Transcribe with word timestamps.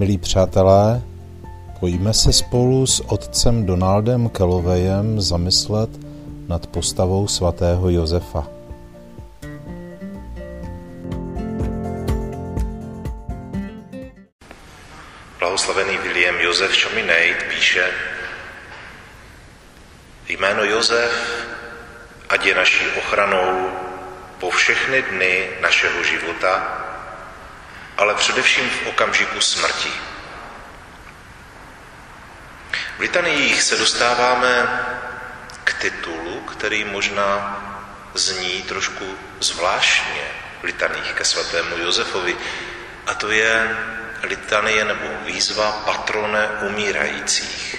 Milí 0.00 0.18
přátelé, 0.18 1.02
pojďme 1.80 2.14
se 2.14 2.32
spolu 2.32 2.86
s 2.86 3.00
otcem 3.00 3.66
Donaldem 3.66 4.28
Kelovejem 4.28 5.20
zamyslet 5.20 5.90
nad 6.48 6.66
postavou 6.66 7.28
svatého 7.28 7.90
Josefa. 7.90 8.46
Blahoslavený 15.38 15.98
William 15.98 16.40
Josef 16.40 16.76
Chaminade 16.76 17.36
píše, 17.50 17.84
jméno 20.28 20.64
Josef, 20.64 21.44
ať 22.28 22.46
je 22.46 22.54
naší 22.54 22.84
ochranou 22.98 23.68
po 24.38 24.50
všechny 24.50 25.02
dny 25.02 25.48
našeho 25.62 26.04
života, 26.04 26.79
ale 28.00 28.14
především 28.14 28.70
v 28.70 28.86
okamžiku 28.86 29.40
smrti. 29.40 29.92
V 32.96 33.00
litaniích 33.00 33.62
se 33.62 33.76
dostáváme 33.76 34.80
k 35.64 35.74
titulu, 35.74 36.40
který 36.40 36.84
možná 36.84 37.60
zní 38.14 38.62
trošku 38.62 39.18
zvláštně 39.40 40.22
v 40.60 40.64
litaních 40.64 41.12
ke 41.12 41.24
svatému 41.24 41.76
Josefovi, 41.76 42.36
a 43.06 43.14
to 43.14 43.30
je 43.30 43.76
litanie 44.22 44.84
nebo 44.84 45.06
výzva 45.24 45.72
patrone 45.72 46.48
umírajících. 46.48 47.76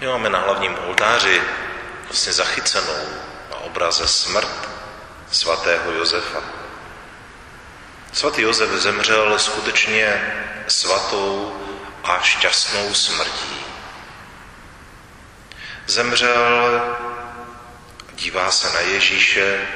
My 0.00 0.06
máme 0.06 0.30
na 0.30 0.38
hlavním 0.38 0.78
oltáři 0.78 1.42
vlastně 2.04 2.32
zachycenou 2.32 3.08
na 3.50 3.56
obraze 3.56 4.08
smrt 4.08 4.68
svatého 5.30 5.92
Josefa. 5.92 6.55
Svatý 8.16 8.42
Josef 8.42 8.70
zemřel 8.70 9.38
skutečně 9.38 10.34
svatou 10.68 11.56
a 12.04 12.20
šťastnou 12.20 12.94
smrtí. 12.94 13.56
Zemřel, 15.86 16.82
dívá 18.12 18.50
se 18.50 18.72
na 18.72 18.80
Ježíše, 18.80 19.68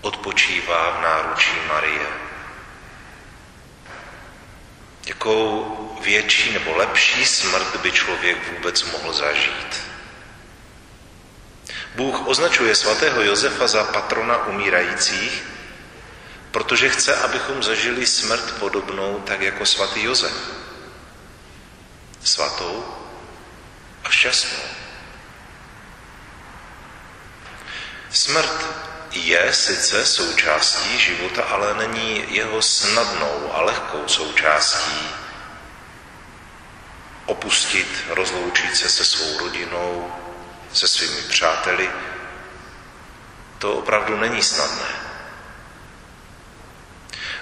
odpočívá 0.00 0.90
v 0.90 1.02
náručí 1.02 1.52
Marie. 1.68 2.06
Jakou 5.06 5.98
větší 6.02 6.52
nebo 6.52 6.76
lepší 6.76 7.26
smrt 7.26 7.76
by 7.76 7.92
člověk 7.92 8.52
vůbec 8.52 8.82
mohl 8.82 9.12
zažít? 9.12 9.82
Bůh 11.94 12.26
označuje 12.26 12.74
svatého 12.74 13.22
Josefa 13.22 13.66
za 13.66 13.84
patrona 13.84 14.46
umírajících, 14.46 15.57
protože 16.58 16.88
chce, 16.88 17.16
abychom 17.16 17.62
zažili 17.62 18.06
smrt 18.06 18.58
podobnou 18.58 19.22
tak 19.26 19.40
jako 19.40 19.66
svatý 19.66 20.02
Josef. 20.02 20.32
Svatou 22.24 22.84
a 24.04 24.10
šťastnou. 24.10 24.58
Smrt 28.10 28.66
je 29.12 29.52
sice 29.54 30.06
součástí 30.06 30.98
života, 30.98 31.42
ale 31.42 31.74
není 31.74 32.24
jeho 32.34 32.62
snadnou 32.62 33.54
a 33.54 33.62
lehkou 33.62 34.08
součástí. 34.08 35.08
Opustit, 37.26 38.04
rozloučit 38.08 38.76
se 38.76 38.88
se 38.88 39.04
svou 39.04 39.38
rodinou, 39.38 40.12
se 40.72 40.88
svými 40.88 41.22
přáteli, 41.22 41.90
to 43.58 43.74
opravdu 43.74 44.16
není 44.16 44.42
snadné. 44.42 45.07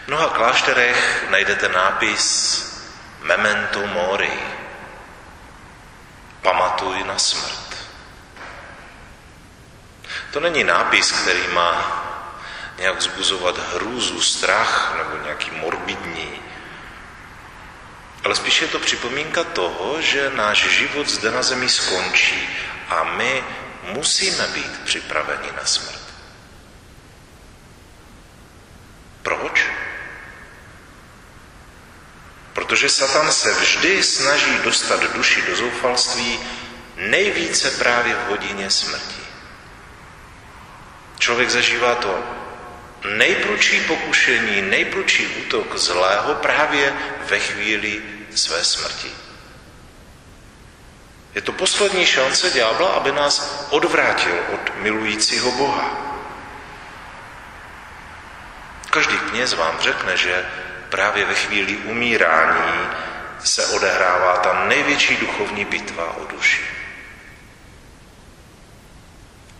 V 0.06 0.08
mnoha 0.08 0.28
klášterech 0.28 1.26
najdete 1.30 1.68
nápis 1.68 2.26
Memento 3.22 3.86
mori. 3.86 4.38
Pamatuj 6.42 7.04
na 7.04 7.18
smrt. 7.18 7.76
To 10.32 10.40
není 10.40 10.64
nápis, 10.64 11.12
který 11.12 11.48
má 11.48 12.02
nějak 12.78 12.96
vzbuzovat 12.96 13.74
hrůzu, 13.74 14.22
strach 14.22 14.94
nebo 14.96 15.24
nějaký 15.24 15.50
morbidní, 15.50 16.42
ale 18.24 18.34
spíše 18.34 18.64
je 18.64 18.68
to 18.68 18.78
připomínka 18.78 19.44
toho, 19.44 20.02
že 20.02 20.30
náš 20.34 20.68
život 20.68 21.08
zde 21.08 21.30
na 21.30 21.42
zemi 21.42 21.68
skončí 21.68 22.48
a 22.88 23.04
my 23.04 23.44
musíme 23.82 24.46
být 24.46 24.84
připraveni 24.84 25.48
na 25.56 25.64
smrt. 25.64 26.05
Protože 32.76 32.88
Satan 32.88 33.32
se 33.32 33.54
vždy 33.54 34.02
snaží 34.02 34.58
dostat 34.64 35.00
duši 35.12 35.42
do 35.42 35.56
zoufalství 35.56 36.40
nejvíce 36.96 37.70
právě 37.70 38.14
v 38.14 38.28
hodině 38.28 38.70
smrti. 38.70 39.22
Člověk 41.18 41.50
zažívá 41.50 41.94
to 41.94 42.18
nejprudší 43.16 43.80
pokušení, 43.80 44.62
nejprudší 44.62 45.26
útok 45.26 45.78
zlého 45.78 46.34
právě 46.34 46.92
ve 47.28 47.38
chvíli 47.38 48.02
své 48.34 48.64
smrti. 48.64 49.10
Je 51.34 51.40
to 51.40 51.52
poslední 51.52 52.06
šance 52.06 52.50
ďábla, 52.50 52.88
aby 52.88 53.12
nás 53.12 53.66
odvrátil 53.70 54.38
od 54.54 54.76
milujícího 54.76 55.50
Boha. 55.52 55.96
Každý 58.90 59.18
kněz 59.18 59.54
vám 59.54 59.80
řekne, 59.80 60.16
že 60.16 60.44
právě 60.88 61.24
ve 61.24 61.34
chvíli 61.34 61.76
umírání 61.76 62.88
se 63.44 63.66
odehrává 63.66 64.36
ta 64.36 64.64
největší 64.64 65.16
duchovní 65.16 65.64
bitva 65.64 66.16
o 66.16 66.26
duši. 66.26 66.62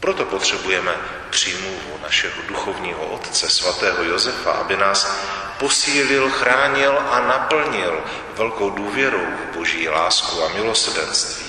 Proto 0.00 0.24
potřebujeme 0.24 0.92
přímluvu 1.30 1.98
našeho 2.02 2.42
duchovního 2.48 3.06
otce, 3.06 3.50
svatého 3.50 4.04
Josefa, 4.04 4.52
aby 4.52 4.76
nás 4.76 5.16
posílil, 5.58 6.30
chránil 6.30 6.98
a 7.10 7.20
naplnil 7.20 8.04
velkou 8.34 8.70
důvěrou 8.70 9.26
v 9.26 9.56
boží 9.56 9.88
lásku 9.88 10.44
a 10.44 10.48
milosedenství. 10.48 11.46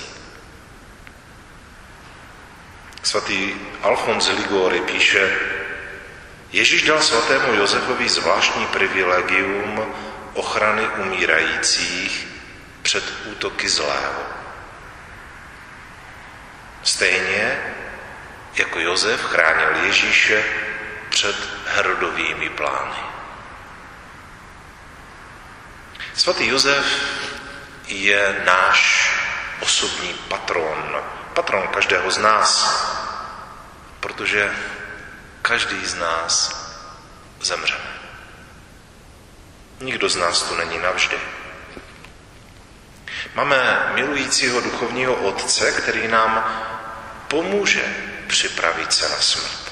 Svatý 3.04 3.54
Alfons 3.82 4.28
Ligory 4.28 4.82
píše, 4.82 5.40
Ježíš 6.58 6.90
dal 6.90 7.02
svatému 7.02 7.54
Josefovi 7.54 8.10
zvláštní 8.10 8.66
privilegium 8.66 9.94
ochrany 10.34 10.88
umírajících 10.88 12.28
před 12.82 13.04
útoky 13.26 13.70
zlého. 13.70 14.24
Stejně 16.84 17.62
jako 18.56 18.80
Josef 18.80 19.22
chránil 19.22 19.86
Ježíše 19.86 20.44
před 21.10 21.36
Herodovými 21.68 22.50
plány. 22.50 23.02
Svatý 26.14 26.48
Josef 26.48 26.86
je 27.88 28.42
náš 28.46 29.12
osobní 29.60 30.14
patron, 30.14 31.02
patron 31.34 31.68
každého 31.68 32.12
z 32.12 32.18
nás, 32.18 32.50
protože 34.00 34.52
každý 35.48 35.86
z 35.86 35.96
nás 35.96 36.52
zemřeme. 37.42 37.90
Nikdo 39.80 40.10
z 40.10 40.16
nás 40.16 40.42
tu 40.42 40.56
není 40.56 40.80
navždy. 40.80 41.18
Máme 43.36 43.92
milujícího 43.96 44.62
duchovního 44.62 45.16
otce, 45.16 45.72
který 45.72 46.08
nám 46.08 46.64
pomůže 47.28 47.96
připravit 48.28 48.94
se 48.94 49.10
na 49.10 49.16
smrt. 49.16 49.72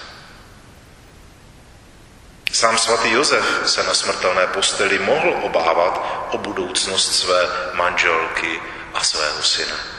Sám 2.51 2.77
svatý 2.77 3.11
Josef 3.11 3.45
se 3.65 3.83
na 3.83 3.93
smrtelné 3.93 4.47
posteli 4.47 4.99
mohl 4.99 5.39
obávat 5.41 6.27
o 6.31 6.37
budoucnost 6.37 7.15
své 7.15 7.47
manželky 7.73 8.61
a 8.93 9.03
svého 9.03 9.43
syna. 9.43 9.94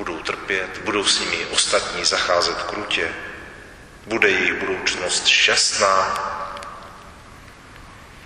Budou 0.00 0.22
trpět, 0.22 0.80
budou 0.84 1.04
s 1.04 1.20
nimi 1.20 1.46
ostatní 1.46 2.04
zacházet 2.04 2.62
krutě, 2.62 3.12
bude 4.06 4.28
jejich 4.28 4.54
budoucnost 4.54 5.26
šťastná. 5.26 6.18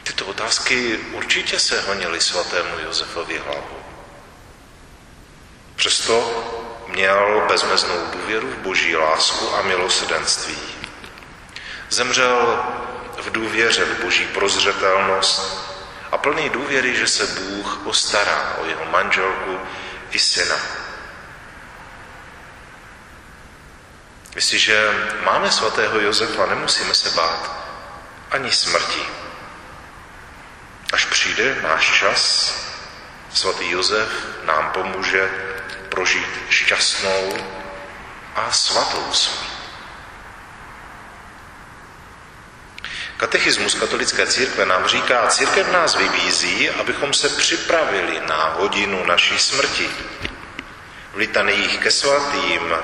Tyto 0.02 0.26
otázky 0.26 0.98
určitě 1.12 1.58
se 1.58 1.80
honily 1.80 2.20
svatému 2.20 2.78
Josefovi 2.78 3.38
hlavu. 3.38 3.76
Přesto 5.76 6.16
měl 6.88 7.44
bezmeznou 7.48 8.06
důvěru 8.12 8.50
v 8.50 8.58
boží 8.58 8.96
lásku 8.96 9.54
a 9.54 9.62
milosedenství. 9.62 10.58
Zemřel 11.90 12.64
v 13.22 13.32
důvěře 13.32 13.84
v 13.84 14.04
boží 14.04 14.24
prozřetelnost 14.24 15.68
a 16.12 16.18
plný 16.18 16.48
důvěry, 16.48 16.96
že 16.96 17.06
se 17.06 17.26
Bůh 17.26 17.80
postará 17.84 18.56
o 18.62 18.64
jeho 18.64 18.84
manželku 18.84 19.58
i 20.10 20.18
syna. 20.18 20.83
Jestliže 24.34 24.90
máme 25.24 25.50
svatého 25.50 26.00
Josefa, 26.00 26.46
nemusíme 26.46 26.94
se 26.94 27.10
bát 27.10 27.50
ani 28.30 28.52
smrti. 28.52 29.02
Až 30.92 31.04
přijde 31.04 31.56
náš 31.62 31.98
čas, 31.98 32.54
svatý 33.32 33.70
Josef 33.70 34.08
nám 34.44 34.70
pomůže 34.70 35.30
prožít 35.88 36.28
šťastnou 36.50 37.36
a 38.34 38.52
svatou 38.52 39.12
smrt. 39.12 39.54
Katechismus 43.16 43.74
katolické 43.74 44.26
církve 44.26 44.66
nám 44.66 44.86
říká, 44.86 45.26
církev 45.26 45.72
nás 45.72 45.96
vybízí, 45.96 46.70
abychom 46.70 47.14
se 47.14 47.28
připravili 47.28 48.20
na 48.28 48.48
hodinu 48.48 49.06
naší 49.06 49.38
smrti. 49.38 49.90
V 51.12 51.16
litaných 51.16 51.78
ke 51.78 51.90
svatým 51.90 52.74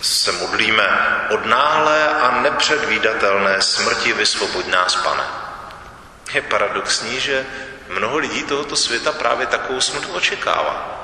se 0.00 0.32
modlíme 0.32 1.26
od 1.30 1.46
náhlé 1.46 2.08
a 2.08 2.40
nepředvídatelné 2.40 3.62
smrti 3.62 4.12
vysvoboď 4.12 4.66
nás, 4.66 4.96
pane. 4.96 5.24
Je 6.32 6.42
paradoxní, 6.42 7.20
že 7.20 7.46
mnoho 7.88 8.18
lidí 8.18 8.42
tohoto 8.42 8.76
světa 8.76 9.12
právě 9.12 9.46
takovou 9.46 9.80
smrt 9.80 10.08
očekává. 10.12 10.98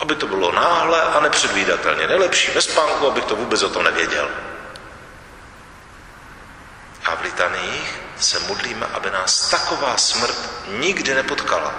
Aby 0.00 0.14
to 0.14 0.26
bylo 0.26 0.52
náhle 0.52 1.02
a 1.02 1.20
nepředvídatelně. 1.20 2.06
Nejlepší 2.06 2.52
ve 2.52 2.60
spánku, 2.62 3.06
abych 3.06 3.24
to 3.24 3.36
vůbec 3.36 3.62
o 3.62 3.68
tom 3.68 3.84
nevěděl. 3.84 4.28
A 7.04 7.14
v 7.14 7.22
litaných 7.22 8.00
se 8.18 8.38
modlíme, 8.38 8.86
aby 8.86 9.10
nás 9.10 9.50
taková 9.50 9.96
smrt 9.96 10.36
nikdy 10.68 11.14
nepotkala. 11.14 11.74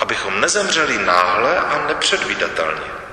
Abychom 0.00 0.40
nezemřeli 0.40 0.98
náhle 0.98 1.58
a 1.58 1.86
nepředvídatelně. 1.86 3.03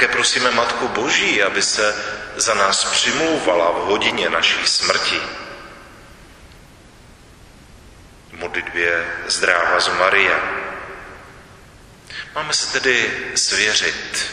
Také 0.00 0.12
prosíme 0.12 0.50
Matku 0.50 0.88
Boží, 0.88 1.42
aby 1.42 1.62
se 1.62 1.94
za 2.36 2.54
nás 2.54 2.84
přimlouvala 2.84 3.70
v 3.70 3.74
hodině 3.74 4.30
naší 4.30 4.66
smrti. 4.66 5.20
Modlitbě 8.32 9.06
zdráva 9.26 9.80
z 9.80 9.88
Maria. 9.88 10.40
Máme 12.34 12.54
se 12.54 12.72
tedy 12.72 13.10
svěřit 13.34 14.30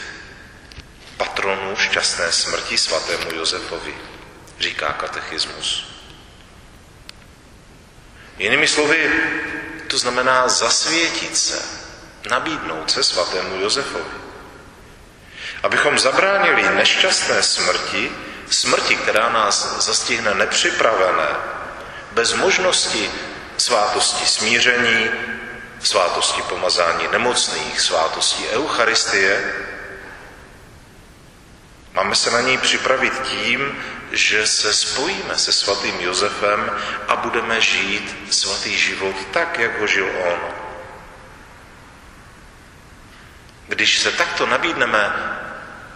patronu 1.16 1.76
šťastné 1.76 2.32
smrti 2.32 2.78
svatému 2.78 3.34
Josefovi, 3.34 3.94
říká 4.60 4.92
katechismus. 4.92 5.92
Jinými 8.38 8.68
slovy, 8.68 9.12
to 9.86 9.98
znamená 9.98 10.48
zasvětit 10.48 11.36
se, 11.36 11.62
nabídnout 12.30 12.90
se 12.90 13.04
svatému 13.04 13.60
Josefovi. 13.60 14.27
Abychom 15.62 15.98
zabránili 15.98 16.62
nešťastné 16.74 17.42
smrti, 17.42 18.12
smrti, 18.50 18.96
která 18.96 19.28
nás 19.28 19.84
zastihne 19.86 20.34
nepřipravené, 20.34 21.28
bez 22.12 22.34
možnosti 22.34 23.10
svátosti 23.56 24.26
smíření, 24.26 25.10
svátosti 25.82 26.42
pomazání 26.42 27.08
nemocných, 27.12 27.80
svátosti 27.80 28.48
Eucharistie, 28.48 29.54
Máme 31.98 32.14
se 32.14 32.30
na 32.30 32.40
něj 32.40 32.58
připravit 32.58 33.12
tím, 33.22 33.84
že 34.12 34.46
se 34.46 34.74
spojíme 34.74 35.38
se 35.38 35.52
svatým 35.52 36.00
Josefem 36.00 36.70
a 37.08 37.16
budeme 37.16 37.60
žít 37.60 38.16
svatý 38.30 38.78
život 38.78 39.16
tak, 39.30 39.58
jak 39.58 39.80
ho 39.80 39.86
žil 39.86 40.10
on. 40.24 40.40
Když 43.68 43.98
se 43.98 44.12
takto 44.12 44.46
nabídneme 44.46 45.12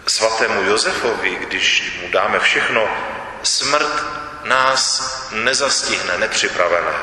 svatému 0.07 0.61
Josefovi, 0.63 1.35
když 1.35 1.99
mu 2.01 2.11
dáme 2.11 2.39
všechno, 2.39 2.87
smrt 3.43 4.03
nás 4.43 5.13
nezastihne 5.31 6.17
nepřipravené. 6.17 6.93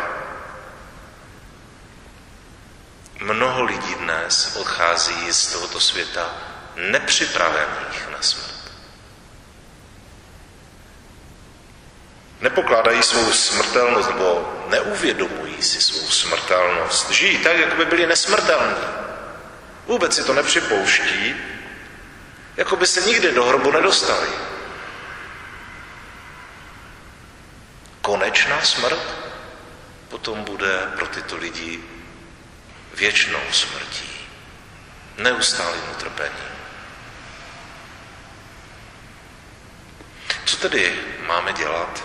Mnoho 3.21 3.63
lidí 3.63 3.95
dnes 3.95 4.57
odchází 4.57 5.33
z 5.33 5.47
tohoto 5.47 5.81
světa 5.81 6.31
nepřipravených 6.77 8.09
na 8.13 8.23
smrt. 8.23 8.61
Nepokládají 12.41 13.03
svou 13.03 13.33
smrtelnost 13.33 14.09
nebo 14.11 14.53
neuvědomují 14.69 15.63
si 15.63 15.81
svou 15.81 16.09
smrtelnost. 16.09 17.11
Žijí 17.11 17.39
tak, 17.39 17.59
jak 17.59 17.77
by 17.77 17.85
byli 17.85 18.07
nesmrtelní. 18.07 18.77
Vůbec 19.87 20.15
si 20.15 20.25
to 20.25 20.33
nepřipouští, 20.33 21.37
jako 22.57 22.77
by 22.77 22.87
se 22.87 23.01
nikdy 23.01 23.33
do 23.33 23.45
hrobu 23.45 23.73
nedostali. 23.73 24.29
Konečná 28.03 28.63
smrt 28.63 29.31
potom 30.09 30.45
bude 30.45 30.89
pro 30.97 31.07
tyto 31.07 31.37
lidi 31.37 31.81
věčnou 32.95 33.41
smrtí, 33.53 34.11
neustálým 35.19 35.83
utrpením. 35.91 36.51
Co 40.45 40.57
tedy 40.57 41.01
máme 41.27 41.53
dělat? 41.53 42.05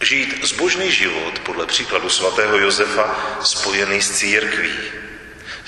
Žít 0.00 0.44
zbožný 0.44 0.92
život 0.92 1.38
podle 1.38 1.66
příkladu 1.66 2.10
svatého 2.10 2.58
Josefa 2.58 3.38
spojený 3.42 4.02
s 4.02 4.18
církví. 4.18 4.97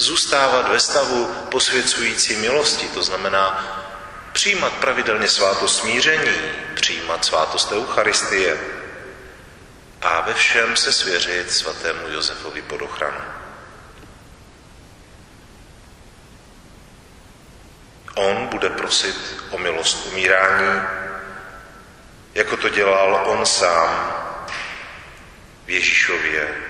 Zůstávat 0.01 0.69
ve 0.69 0.81
stavu 0.81 1.27
posvěcující 1.51 2.37
milosti, 2.37 2.89
to 2.89 3.03
znamená 3.03 3.67
přijímat 4.33 4.73
pravidelně 4.73 5.29
svátost 5.29 5.81
smíření, 5.81 6.37
přijímat 6.75 7.25
svátost 7.25 7.73
Eucharistie 7.73 8.61
a 10.03 10.21
ve 10.21 10.35
všem 10.35 10.77
se 10.77 10.93
svěřit 10.93 11.53
svatému 11.53 12.09
Josefovi 12.09 12.63
pod 12.63 12.83
ochranu. 12.83 13.21
On 18.15 18.47
bude 18.47 18.71
prosit 18.71 19.17
o 19.51 19.59
milost 19.59 20.07
umírání, 20.07 20.83
jako 22.35 22.57
to 22.57 22.69
dělal 22.69 23.23
on 23.27 23.47
sám 23.47 24.13
v 25.67 25.71
Ježíšově, 25.71 26.70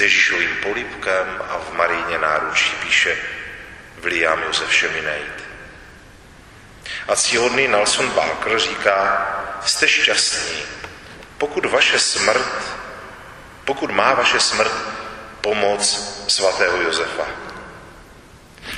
Ježíšovým 0.00 0.56
polipkem 0.62 1.42
a 1.48 1.58
v 1.58 1.72
Maríně 1.72 2.18
náručí 2.18 2.72
píše 2.82 3.16
William 3.98 4.42
Josef 4.42 4.74
Šeminejt. 4.74 5.44
A 7.08 7.16
cíhodný 7.16 7.68
Nelson 7.68 8.10
Barker 8.10 8.58
říká, 8.58 9.26
jste 9.64 9.88
šťastní, 9.88 10.62
pokud 11.38 11.66
vaše 11.66 11.98
smrt, 11.98 12.80
pokud 13.64 13.90
má 13.90 14.14
vaše 14.14 14.40
smrt 14.40 14.72
pomoc 15.40 15.82
svatého 16.28 16.82
Josefa. 16.82 17.26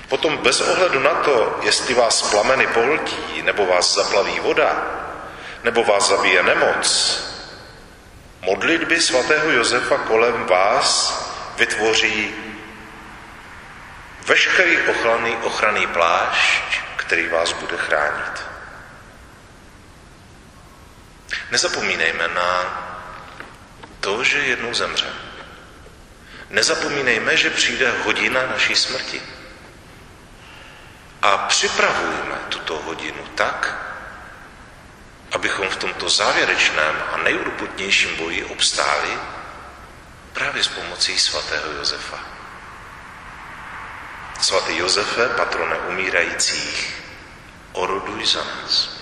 Potom 0.08 0.37
bez 0.37 0.61
ohledu 0.61 1.00
na 1.00 1.14
to, 1.14 1.61
jestli 1.62 1.94
vás 1.94 2.30
plameny 2.30 2.66
pohltí, 2.66 3.42
nebo 3.42 3.66
vás 3.66 3.94
zaplaví 3.94 4.40
voda, 4.40 4.82
nebo 5.64 5.85
vás 5.85 6.08
zabije 6.08 6.42
nemoc, 6.42 7.18
modlitby 8.40 9.00
svatého 9.00 9.50
Josefa 9.50 9.99
kolem 9.99 10.44
vás 10.44 11.21
vytvoří 11.56 12.35
veškerý 14.26 14.78
ochranný, 14.78 15.37
ochranný 15.37 15.87
plášť, 15.87 16.80
který 16.97 17.28
vás 17.28 17.52
bude 17.52 17.76
chránit. 17.76 18.42
Nezapomínejme 21.50 22.28
na 22.28 22.50
to, 24.00 24.25
že 24.25 24.38
jednou 24.38 24.75
zemře. 24.75 25.12
Nezapomínejme, 26.50 27.37
že 27.37 27.50
přijde 27.50 27.92
hodina 28.04 28.47
naší 28.47 28.76
smrti. 28.76 29.23
A 31.23 31.38
připravujme 31.38 32.37
tuto 32.49 32.78
hodinu 32.78 33.26
tak, 33.35 33.76
abychom 35.32 35.68
v 35.68 35.76
tomto 35.76 36.09
závěrečném 36.09 37.02
a 37.12 37.16
nejurputnějším 37.16 38.16
boji 38.16 38.44
obstáli 38.44 39.18
právě 40.42 40.64
s 40.64 40.68
pomocí 40.68 41.18
svatého 41.18 41.72
Josefa. 41.72 42.18
Svatý 44.40 44.76
Josefe, 44.76 45.28
patrone 45.28 45.78
umírajících, 45.78 47.02
oroduj 47.72 48.26
za 48.26 48.44
nás. 48.44 49.01